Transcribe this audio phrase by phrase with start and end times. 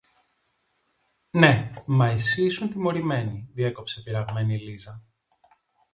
[1.31, 5.03] Ναι, μα εσύ ήσουν τιμωρημένη, διέκοψε πειραγμένη η Λίζα.